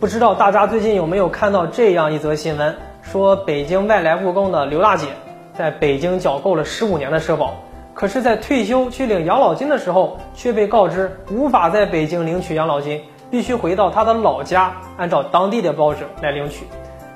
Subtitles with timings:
[0.00, 5.08] 不知道大家最近有没有看到这样一则新闻，说北京外来务工的刘大姐
[5.52, 7.52] 在北京缴够了十五年的社保，
[7.92, 16.64] 可是，在退休去领养老金的时候，却被告知无法在北京领取养老金，必须回到她的老家，按照当地的标准来领取，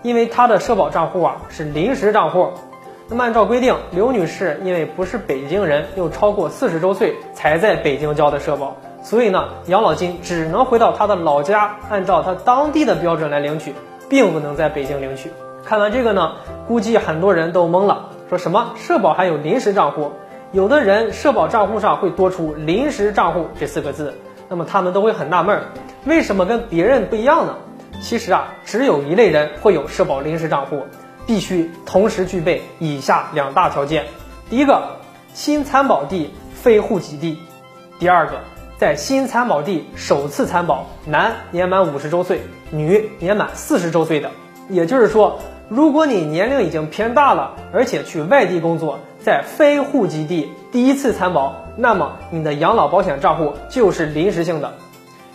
[0.02, 2.50] 因为她的社保账户啊是临时账户。
[3.08, 8.76] 那么按照规定，刘女士因为不是北京人，又超过四十周岁才在北京交的社保。
[9.04, 13.74] 所以呢，养老金只能回到他的老家，按照他当地的标准来领取，
[14.08, 15.30] 并不能在北京领取。
[15.62, 16.36] 看完这个呢，
[16.66, 20.12] 估计很多人都懵了，说什么社保还有临时账户？
[20.52, 24.14] 有的人社保账户上会多出“临时账户”这四个字，
[24.48, 25.60] 那么他们都会很纳闷，
[26.06, 27.56] 为什么跟别人不一样呢？
[28.00, 30.86] 其实啊，只有一类人会有社保临时账户，
[31.26, 34.06] 必须同时具备以下两大条件：
[34.48, 34.96] 第一个，
[35.34, 37.36] 新参保地非户籍地；
[37.98, 38.40] 第二个。
[38.84, 44.30] 在新参保地首次参保，男年满五十周岁，女年满四十周岁的。
[44.68, 45.38] 也就是说，
[45.70, 54.70] 如果你年龄已经偏大了，而且去外地工作，在非户籍地第一次参保，那么你的养老保险账户就是临时性的。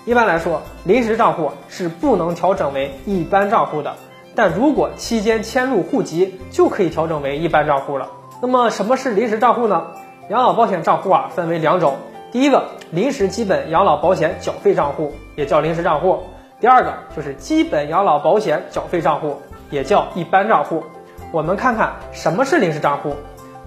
[0.05, 3.95] 一般来说，临时账户是不能调整为一般账户的，
[4.36, 8.08] 但如果期间迁入户籍，就可以调整为一般账户了。
[8.44, 9.88] 那么什么是临时账户呢？
[10.30, 11.95] 养老保险账户啊，分为两种。
[12.31, 16.23] 第一个临时基本养老保险缴费账户也叫临时账户，
[16.59, 20.83] 第二个就是基本养老保险缴费账户，也叫一般账户。
[21.31, 23.16] 我们看看什么是临时账户。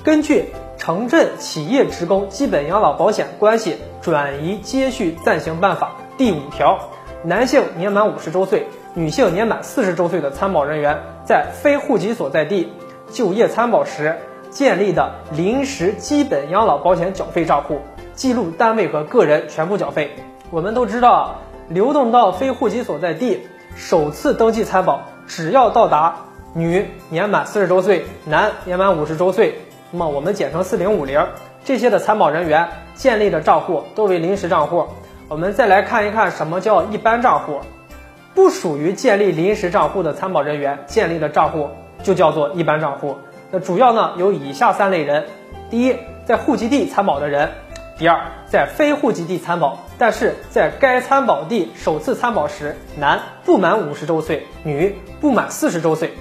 [0.04, 0.46] 根据
[0.80, 6.78] 《城镇企业职工基本养老保险关系转移接续暂行办法》第五条，
[7.24, 12.72] 男性年满五十周岁，女性年满四十周岁的参保人员，在非户籍所在地
[13.12, 14.18] 就业参保时
[14.50, 17.80] 建立的临时基本养老保险缴费账户。
[18.14, 20.10] 记录单位和个人全部缴费。
[20.50, 21.36] 我们都知道，
[21.68, 26.16] 流动到非户籍所在地，首次登记参保，只要到达
[26.54, 29.58] 女年满四十周岁，男年满五十周岁，
[29.90, 31.26] 那么我们简称四零五零
[31.64, 34.86] 这些的参保人员建立的账户都为临时账户。
[35.28, 37.60] 我们再来看一看什么叫一般账户，
[38.34, 41.70] 不属于建立临时账户的参保人员建立的账户
[42.02, 43.16] 就叫做一般账户。
[43.50, 45.24] 那主要呢有以下三类人：
[45.70, 47.50] 第一，在户籍地参保的人。
[47.98, 56.12] 第二，在非户籍地参保，但是在该参保地首次参保时，男不满五十周岁，女不满四十周岁。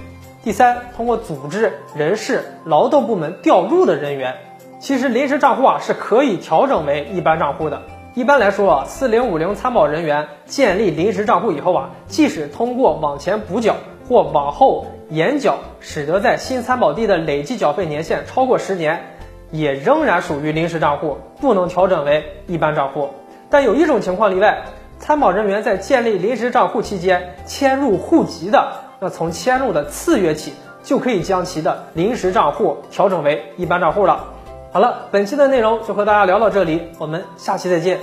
[0.44, 4.34] 第三，通过组织、人事、劳动部门调入的人员。
[4.80, 7.82] 其实临时账户啊是可以调整为一般账户的。
[8.14, 13.76] 一般来说啊，四零五零参保人员建立临时账户以后啊，即使通过往前补缴
[14.08, 19.11] 或往后延缴，使得在新参保地的累计缴费年限超过十年。
[19.52, 23.10] 也仍然属于临时账户，不能调整为一般账户。
[23.48, 24.62] 但有一种情况例外，
[24.98, 34.24] 参保人员在建立临时账户期间迁入户籍的，那从迁入的次月起，就可以将其的临时账户调整为一般账户了。
[34.72, 37.98] 好了，本期的内容就和大家聊到这里，我们下期再见。